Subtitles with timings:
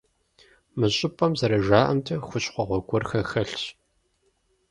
[0.77, 3.63] Мы щӀыпӀэм, зэрыжаӀэмкӀэ, хущхъуэгъуэ гуэрхэр хэлъщ.